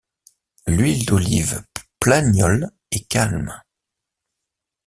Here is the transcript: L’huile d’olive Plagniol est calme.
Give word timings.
L’huile 0.65 1.05
d’olive 1.05 1.61
Plagniol 1.99 2.71
est 2.89 3.07
calme. 3.07 3.61